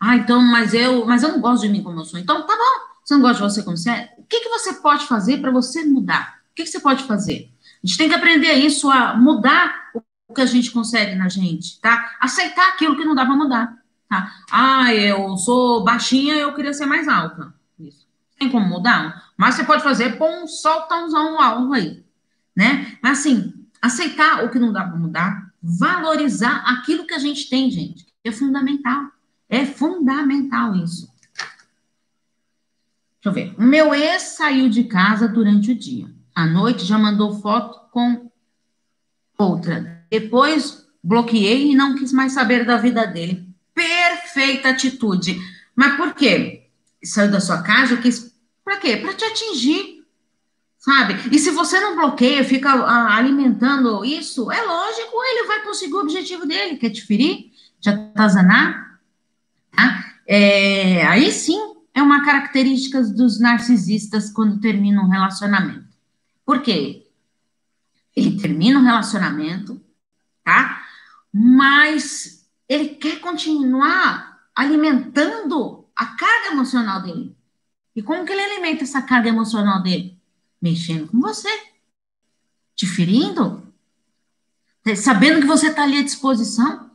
[0.00, 2.20] Ah, então, mas eu, mas eu não gosto de mim como eu sou.
[2.20, 2.88] Então, tá bom.
[3.04, 4.17] Você não gosta de você como você é?
[4.28, 6.38] Que, que você pode fazer para você mudar?
[6.50, 7.50] O que, que você pode fazer?
[7.82, 9.90] A gente tem que aprender isso, a mudar
[10.28, 12.16] o que a gente consegue na gente, tá?
[12.20, 14.32] Aceitar aquilo que não dá para mudar, tá?
[14.50, 17.54] Ah, eu sou baixinha, eu queria ser mais alta.
[17.78, 18.06] Isso.
[18.38, 19.30] Tem como mudar?
[19.36, 22.04] Mas você pode fazer, pôr um soltãozão alto aí,
[22.54, 22.98] né?
[23.02, 27.70] Mas assim, aceitar o que não dá para mudar, valorizar aquilo que a gente tem,
[27.70, 28.06] gente.
[28.24, 29.06] É fundamental.
[29.48, 31.07] É fundamental isso.
[33.22, 33.54] Deixa eu ver.
[33.58, 36.08] O meu ex saiu de casa durante o dia.
[36.34, 38.30] À noite já mandou foto com
[39.36, 40.04] outra.
[40.10, 43.46] Depois bloqueei e não quis mais saber da vida dele.
[43.74, 45.38] Perfeita atitude.
[45.74, 46.68] Mas por quê?
[47.02, 48.34] Saiu da sua casa, quis.
[48.64, 48.96] Pra quê?
[48.96, 49.98] Pra te atingir.
[50.78, 51.34] Sabe?
[51.34, 56.00] E se você não bloqueia, fica ah, alimentando isso, é lógico, ele vai conseguir o
[56.00, 57.50] objetivo dele, quer te ferir,
[57.80, 59.00] te atazanar.
[59.74, 60.04] Tá?
[60.26, 61.67] É, aí sim,
[61.98, 65.88] é uma característica dos narcisistas quando terminam um relacionamento.
[66.44, 67.10] Por quê?
[68.14, 69.80] Ele termina um relacionamento,
[70.44, 70.84] tá?
[71.32, 77.36] Mas ele quer continuar alimentando a carga emocional dele.
[77.94, 80.20] E como que ele alimenta essa carga emocional dele?
[80.62, 81.48] Mexendo com você.
[82.74, 83.72] Te ferindo.
[84.96, 86.90] Sabendo que você está ali à disposição.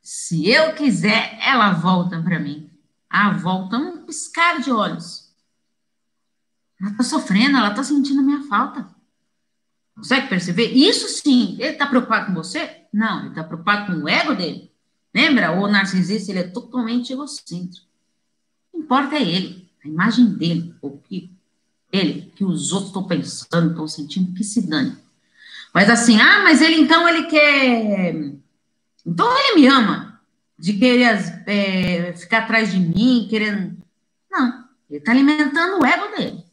[0.00, 2.70] Se eu quiser, ela volta para mim.
[3.10, 5.28] Ah, volta um piscar de olhos.
[6.80, 8.88] Ela está sofrendo, ela está sentindo a minha falta.
[9.96, 10.72] Consegue perceber?
[10.72, 12.82] Isso sim, ele está preocupado com você?
[12.92, 14.70] Não, ele está preocupado com o ego dele.
[15.12, 15.52] Lembra?
[15.52, 17.86] O narcisista, ele é totalmente egocêntrico.
[18.72, 21.32] O que importa é ele, a imagem dele, o que
[21.90, 24.96] ele, que os outros estão pensando, estão sentindo, que se dane.
[25.74, 28.14] Mas assim, ah, mas ele então, ele quer...
[29.04, 30.07] Então ele me ama,
[30.58, 33.76] de querer é, ficar atrás de mim, querendo...
[34.30, 36.44] Não, ele está alimentando o ego dele.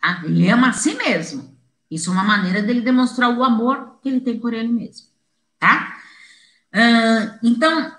[0.00, 0.22] Tá?
[0.24, 1.52] Ele ama a si mesmo.
[1.92, 5.08] Isso é uma maneira dele demonstrar o amor que ele tem por ele mesmo,
[5.58, 5.98] tá?
[6.74, 7.94] Uh, então,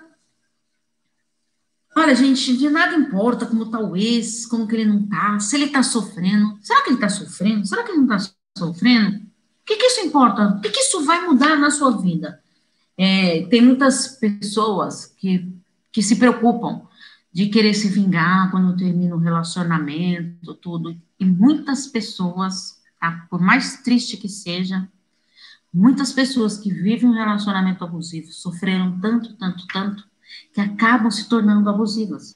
[1.96, 5.54] olha, gente, de nada importa como tá o ex, como que ele não tá, se
[5.54, 6.58] ele tá sofrendo.
[6.60, 7.64] Será que ele tá sofrendo?
[7.64, 8.18] Será que ele não tá
[8.58, 9.18] sofrendo?
[9.18, 10.48] O que, que isso importa?
[10.48, 12.42] O que, que isso vai mudar na sua vida?
[12.96, 15.52] É, tem muitas pessoas que,
[15.92, 16.82] que se preocupam
[17.32, 20.96] de querer se vingar quando termina um relacionamento, tudo.
[21.18, 23.26] E muitas pessoas tá?
[23.28, 24.88] Por mais triste que seja,
[25.72, 30.04] muitas pessoas que vivem um relacionamento abusivo sofreram tanto, tanto, tanto,
[30.54, 32.34] que acabam se tornando abusivas,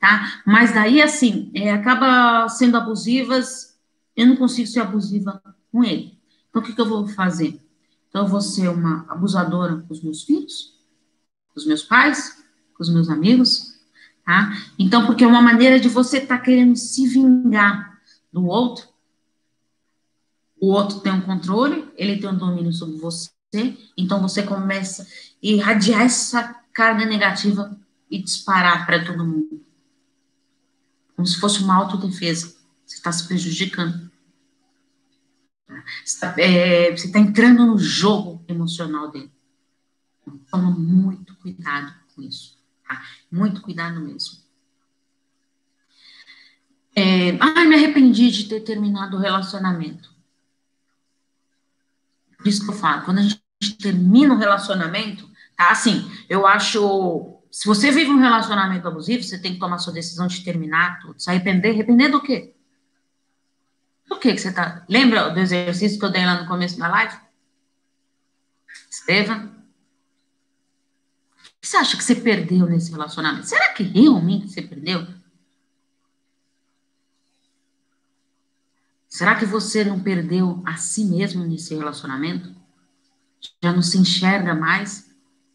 [0.00, 0.42] tá?
[0.44, 3.78] Mas daí, assim, é, acaba sendo abusivas,
[4.16, 6.18] eu não consigo ser abusiva com ele.
[6.50, 7.60] Então, o que, que eu vou fazer?
[8.12, 10.78] Então, eu vou ser uma abusadora com os meus filhos,
[11.48, 12.44] com os meus pais,
[12.76, 13.72] com os meus amigos,
[14.22, 14.52] tá?
[14.78, 17.98] Então, porque é uma maneira de você estar tá querendo se vingar
[18.30, 18.86] do outro,
[20.60, 23.32] o outro tem um controle, ele tem um domínio sobre você,
[23.96, 25.06] então você começa a
[25.42, 27.74] irradiar essa carga negativa
[28.10, 29.64] e disparar para todo mundo.
[31.16, 32.54] Como se fosse uma autodefesa.
[32.84, 34.11] Você está se prejudicando.
[36.04, 39.32] Você está é, tá entrando no jogo emocional dele.
[40.50, 42.58] Toma muito cuidado com isso.
[42.86, 43.02] Tá?
[43.30, 44.42] Muito cuidado mesmo.
[46.94, 50.12] É, ai, me arrependi de ter terminado o relacionamento.
[52.36, 53.40] Por isso que eu falo, quando a gente
[53.80, 55.70] termina um relacionamento, tá?
[55.70, 57.38] Assim, eu acho.
[57.50, 61.20] Se você vive um relacionamento abusivo, você tem que tomar sua decisão de terminar tudo.
[61.20, 62.54] Se arrepender, arrepender do quê?
[64.22, 64.84] Que que você tá.
[64.88, 67.16] Lembra do exercício que eu dei lá no começo da live?
[68.88, 69.52] Escreva.
[71.34, 73.48] O que você acha que você perdeu nesse relacionamento?
[73.48, 75.08] Será que realmente você perdeu?
[79.08, 82.54] Será que você não perdeu a si mesmo nesse relacionamento?
[83.60, 85.10] Já não se enxerga mais?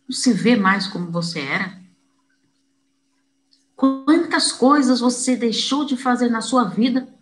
[0.09, 1.81] Não se vê mais como você era?
[3.77, 7.16] Quantas coisas você deixou de fazer na sua vida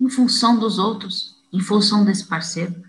[0.00, 2.84] em função dos outros, em função desse parceiro?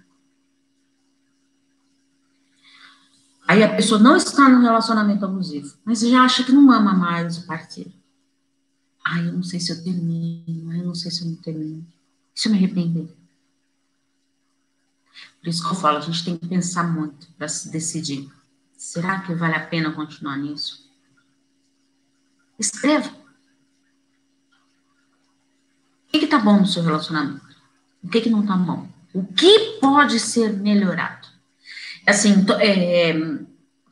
[3.48, 7.38] Aí a pessoa não está no relacionamento abusivo, mas já acha que não ama mais
[7.38, 7.93] o parceiro.
[9.06, 11.88] Ai, eu não sei se eu termino, eu não sei se eu não termino.
[12.36, 13.08] Se eu me arrepender.
[15.39, 18.30] Por isso que eu falo, a gente tem que pensar muito para se decidir.
[18.76, 20.91] Será que vale a pena continuar nisso?
[22.60, 23.10] Escreva.
[26.08, 27.41] O que está bom no seu relacionamento?
[28.04, 28.88] O que, que não está bom?
[29.13, 31.28] O que pode ser melhorado?
[32.06, 33.13] Assim, é,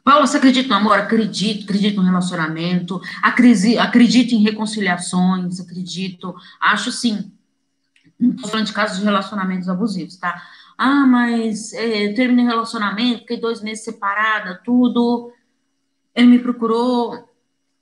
[0.03, 0.99] Paula, você acredita no amor?
[0.99, 7.31] Acredito, acredito no relacionamento, acredito em reconciliações, acredito, acho sim,
[8.19, 10.41] não estou falando de casos de relacionamentos abusivos, tá?
[10.77, 15.31] Ah, mas é, eu terminei relacionamento, fiquei dois meses separada, tudo.
[16.13, 17.27] Ele me procurou,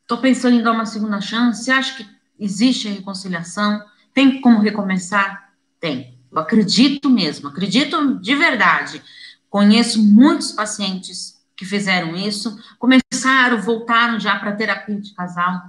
[0.02, 1.64] estou pensando em dar uma segunda chance.
[1.64, 2.08] Você acha que
[2.40, 3.84] existe a reconciliação?
[4.14, 5.54] Tem como recomeçar?
[5.80, 6.18] Tem.
[6.32, 9.02] Eu acredito mesmo, acredito de verdade.
[9.50, 15.62] Conheço muitos pacientes que fizeram isso, começaram, voltaram já para terapia de casal,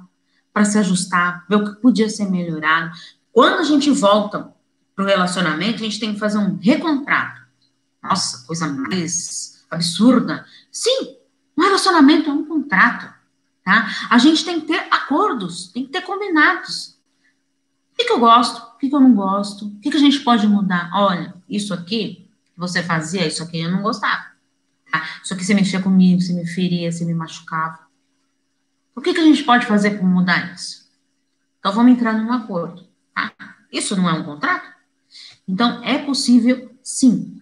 [0.52, 2.92] para se ajustar, ver o que podia ser melhorado.
[3.32, 4.52] Quando a gente volta
[4.94, 7.42] para o relacionamento, a gente tem que fazer um recontrato.
[8.02, 10.46] Nossa, coisa mais absurda.
[10.70, 11.16] Sim,
[11.56, 13.12] um relacionamento é um contrato,
[13.64, 13.88] tá?
[14.08, 16.93] A gente tem que ter acordos, tem que ter combinados.
[17.94, 20.00] O que, que eu gosto, o que, que eu não gosto, o que, que a
[20.00, 20.90] gente pode mudar?
[20.92, 24.24] Olha, isso aqui, você fazia, isso aqui eu não gostava.
[24.90, 25.20] Tá?
[25.22, 27.78] Isso aqui você mexia comigo, você me feria, você me machucava.
[28.96, 30.84] O que, que a gente pode fazer para mudar isso?
[31.60, 32.84] Então, vamos entrar num acordo.
[33.14, 33.32] Tá?
[33.72, 34.66] Isso não é um contrato?
[35.46, 37.40] Então, é possível, sim.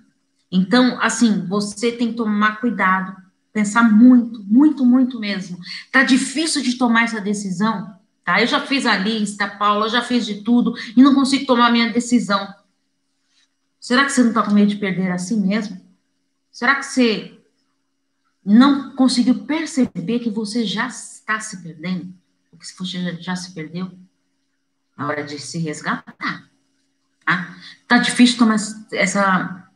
[0.51, 3.17] Então, assim, você tem que tomar cuidado,
[3.55, 5.59] pensar muito, muito, muito mesmo.
[5.91, 8.02] Tá difícil de tomar essa decisão?
[8.25, 8.41] Tá?
[8.41, 11.93] Eu já fiz a lista, Paula, já fiz de tudo e não consigo tomar minha
[11.93, 12.53] decisão.
[13.81, 15.81] Será que você não está com medo de perder assim mesmo?
[16.51, 17.39] Será que você
[18.45, 22.15] não conseguiu perceber que você já está se perdendo?
[22.51, 23.91] Porque se você já se perdeu,
[24.97, 26.49] na hora de se resgatar.
[27.25, 27.57] Tá?
[27.89, 28.57] tá difícil tomar
[28.93, 29.69] essa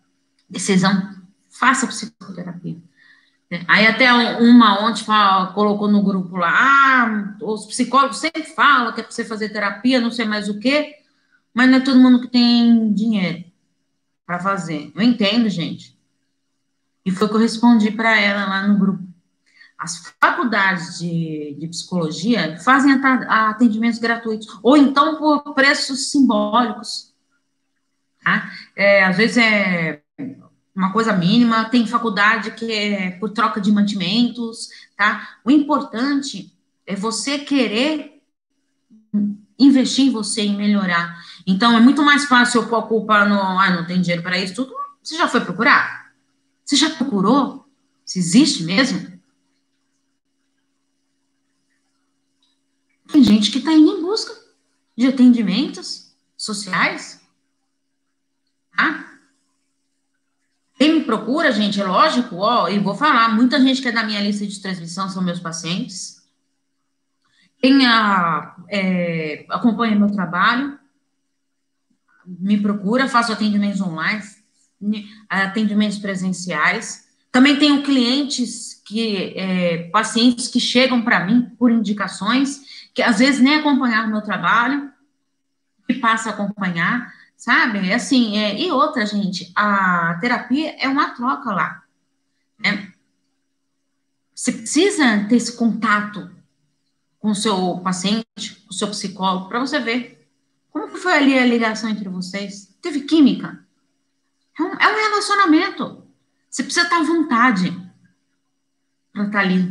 [0.48, 1.16] decisão.
[1.50, 2.76] Faça psicoterapia.
[3.68, 9.00] Aí até uma ontem fala, colocou no grupo lá, ah, os psicólogos sempre falam que
[9.00, 10.96] é para você fazer terapia, não sei mais o quê,
[11.54, 13.44] mas não é todo mundo que tem dinheiro
[14.26, 14.90] para fazer.
[14.94, 15.96] Eu entendo, gente.
[17.04, 19.04] E foi o que eu respondi para ela lá no grupo.
[19.78, 27.14] As faculdades de, de psicologia fazem atendimentos gratuitos, ou então por preços simbólicos.
[28.24, 28.50] Tá?
[28.74, 30.02] É, às vezes é
[30.76, 35.38] uma coisa mínima, tem faculdade que é por troca de mantimentos, tá?
[35.42, 36.54] O importante
[36.86, 38.22] é você querer
[39.58, 41.16] investir em você e melhorar.
[41.46, 44.38] Então, é muito mais fácil eu pôr a culpa no, ah, não tem dinheiro para
[44.38, 44.74] isso tudo.
[45.02, 46.12] Você já foi procurar?
[46.62, 47.66] Você já procurou?
[48.04, 49.16] Se existe mesmo?
[53.10, 54.34] Tem gente que está indo em busca
[54.94, 57.20] de atendimentos sociais,
[58.76, 59.05] tá?
[60.76, 64.04] Quem me procura, gente, é lógico, ó, e vou falar, muita gente que é da
[64.04, 66.22] minha lista de transmissão são meus pacientes.
[67.58, 70.78] Quem a, é, acompanha meu trabalho,
[72.26, 74.22] me procura, faço atendimentos online,
[75.30, 77.06] atendimentos presenciais.
[77.32, 82.60] Também tenho clientes que, é, pacientes que chegam para mim por indicações,
[82.92, 84.90] que às vezes nem acompanharam meu trabalho,
[85.86, 87.92] que passa a acompanhar sabe?
[87.92, 91.82] Assim, é, e outra, gente, a terapia é uma troca lá,
[92.58, 92.92] né?
[94.34, 96.30] Você precisa ter esse contato
[97.18, 100.28] com o seu paciente, com o seu psicólogo, para você ver
[100.70, 102.76] como foi ali a ligação entre vocês.
[102.82, 103.64] Teve química.
[104.58, 106.06] É um, é um relacionamento.
[106.50, 107.70] Você precisa estar à vontade
[109.12, 109.62] para estar ali,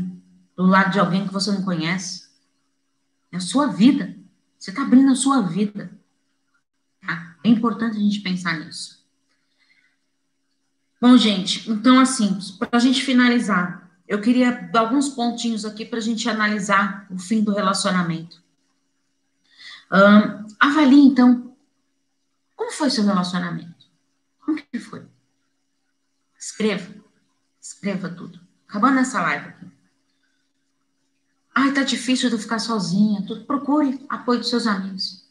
[0.55, 2.27] do lado de alguém que você não conhece.
[3.31, 4.15] É a sua vida.
[4.57, 5.95] Você está abrindo a sua vida.
[7.45, 9.05] É importante a gente pensar nisso.
[10.99, 15.99] Bom, gente, então, assim, para a gente finalizar, eu queria dar alguns pontinhos aqui para
[15.99, 18.41] a gente analisar o fim do relacionamento.
[19.91, 21.55] Um, avalie, então,
[22.55, 23.85] como foi seu relacionamento?
[24.43, 25.05] Como que foi?
[26.39, 26.95] Escreva.
[27.61, 28.39] Escreva tudo.
[28.67, 29.67] Acabando essa live aqui.
[31.53, 33.23] Ai, tá difícil de ficar sozinha.
[33.45, 35.29] Procure apoio dos seus amigos,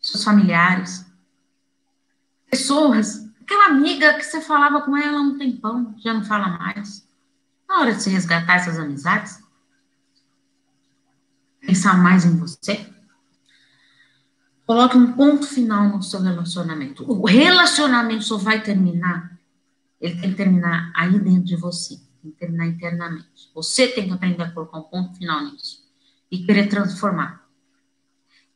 [0.00, 1.09] seus familiares
[2.50, 7.08] pessoas, aquela amiga que você falava com ela há um tempão, já não fala mais.
[7.68, 9.40] Na hora de se resgatar essas amizades,
[11.60, 12.92] pensar mais em você,
[14.66, 17.04] coloque um ponto final no seu relacionamento.
[17.08, 19.38] O relacionamento só vai terminar,
[20.00, 23.50] ele tem que terminar aí dentro de você, tem que terminar internamente.
[23.54, 25.84] Você tem que aprender a colocar um ponto final nisso
[26.30, 27.48] e querer transformar.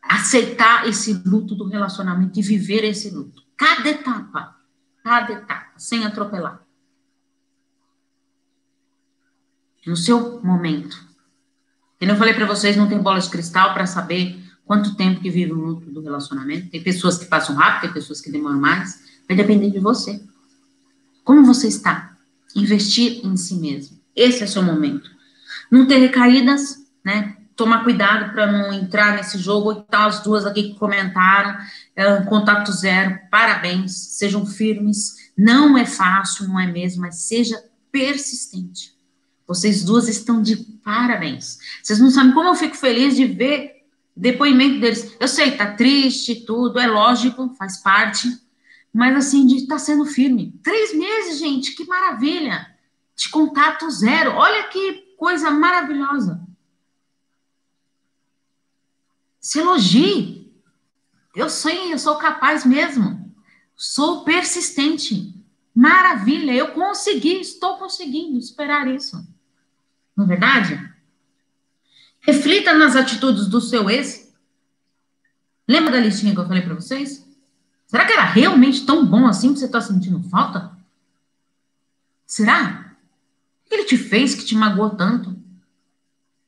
[0.02, 3.43] Aceitar esse luto do relacionamento e viver esse luto.
[3.56, 4.56] Cada etapa,
[5.02, 6.60] cada etapa, sem atropelar.
[9.86, 10.96] No seu momento.
[12.00, 15.30] E eu falei para vocês, não tem bola de cristal para saber quanto tempo que
[15.30, 16.70] vive o luto do relacionamento.
[16.70, 19.02] Tem pessoas que passam rápido, tem pessoas que demoram mais.
[19.28, 20.22] Vai depender de você.
[21.22, 22.16] Como você está?
[22.54, 23.98] Investir em si mesmo.
[24.14, 25.10] Esse é o seu momento.
[25.70, 27.33] Não ter recaídas, né?
[27.56, 29.72] Tomar cuidado para não entrar nesse jogo.
[29.72, 31.56] E tal, as duas aqui que comentaram,
[31.94, 35.32] é, contato zero, parabéns, sejam firmes.
[35.36, 38.94] Não é fácil, não é mesmo, mas seja persistente.
[39.46, 41.58] Vocês duas estão de parabéns.
[41.82, 43.84] Vocês não sabem como eu fico feliz de ver
[44.16, 45.16] depoimento deles.
[45.18, 48.28] Eu sei, tá triste, tudo, é lógico, faz parte,
[48.92, 50.58] mas assim, de estar tá sendo firme.
[50.62, 52.72] Três meses, gente, que maravilha!
[53.16, 54.32] De contato zero.
[54.32, 56.40] Olha que coisa maravilhosa
[59.44, 60.50] se elogie.
[61.36, 63.30] Eu sei, eu sou capaz mesmo.
[63.76, 65.34] Sou persistente.
[65.74, 69.22] Maravilha, eu consegui, estou conseguindo esperar isso.
[70.16, 70.94] Não é verdade?
[72.20, 74.34] Reflita nas atitudes do seu ex.
[75.68, 77.28] Lembra da listinha que eu falei para vocês?
[77.86, 80.74] Será que era realmente tão bom assim que você está sentindo falta?
[82.26, 82.96] Será?
[83.66, 85.38] O que ele te fez que te magoou tanto?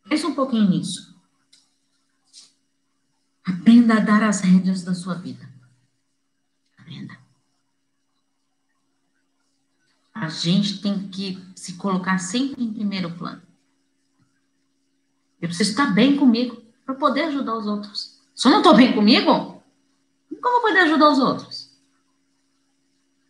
[0.09, 1.15] Pensa um pouquinho nisso.
[3.47, 5.49] Aprenda a dar as rédeas da sua vida.
[6.76, 7.16] Aprenda.
[10.12, 13.42] A gente tem que se colocar sempre em primeiro plano.
[15.40, 16.64] Eu preciso estar bem comigo.
[16.84, 18.20] para poder ajudar os outros.
[18.34, 21.70] Se eu não estou bem comigo, como eu vou poder ajudar os outros?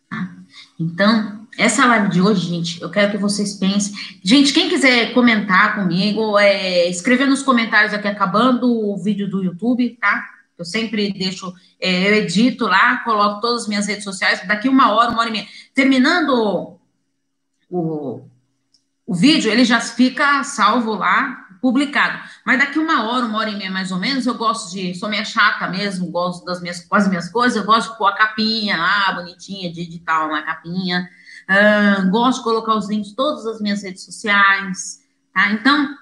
[0.07, 0.35] Tá?
[0.79, 3.93] Então, essa live de hoje, gente, eu quero que vocês pensem.
[4.23, 9.97] Gente, quem quiser comentar comigo, é, escrever nos comentários aqui, acabando o vídeo do YouTube,
[9.99, 10.23] tá?
[10.57, 14.41] Eu sempre deixo, é, eu edito lá, coloco todas as minhas redes sociais.
[14.47, 15.47] Daqui uma hora, uma hora e meia.
[15.73, 16.77] Terminando
[17.69, 18.21] o,
[19.05, 22.19] o vídeo, ele já fica salvo lá, publicado.
[22.45, 25.09] Mas daqui uma hora, uma hora e meia mais ou menos, eu gosto de, sou
[25.09, 28.77] meio chata mesmo, gosto das minhas, quase minhas coisas, eu gosto de pôr a capinha
[28.77, 31.09] lá, bonitinha, de editar uma capinha.
[31.49, 34.99] Uh, gosto de colocar os links todas as minhas redes sociais,
[35.33, 35.51] tá?
[35.51, 35.95] Então,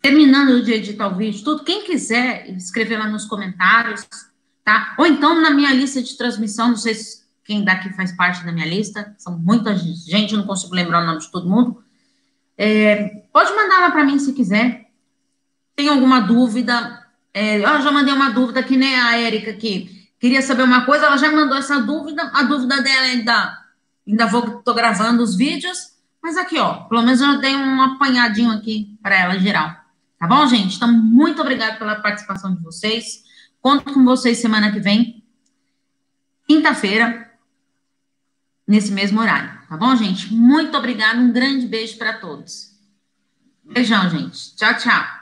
[0.00, 4.06] terminando de editar o vídeo, tudo, quem quiser escrever lá nos comentários,
[4.64, 4.94] tá?
[4.98, 8.52] Ou então na minha lista de transmissão, não sei se quem daqui faz parte da
[8.52, 11.82] minha lista, são muita gente, não consigo lembrar o nome de todo mundo.
[12.58, 14.86] É, pode mandar lá para mim se quiser.
[15.74, 17.06] Tem alguma dúvida?
[17.32, 21.06] É, eu já mandei uma dúvida que nem a Érica que queria saber uma coisa,
[21.06, 22.30] ela já mandou essa dúvida.
[22.34, 23.58] A dúvida dela ainda,
[24.06, 28.50] ainda vou, tô gravando os vídeos, mas aqui, ó, pelo menos eu dei um apanhadinho
[28.50, 29.74] aqui para ela geral.
[30.18, 30.76] Tá bom, gente?
[30.76, 33.24] Então, muito obrigada pela participação de vocês.
[33.60, 35.24] Conto com vocês semana que vem,
[36.46, 37.32] quinta-feira,
[38.66, 40.32] nesse mesmo horário, tá bom, gente?
[40.32, 42.74] Muito obrigada, um grande beijo para todos.
[43.64, 44.54] Beijão, gente.
[44.56, 45.15] Tchau, tchau.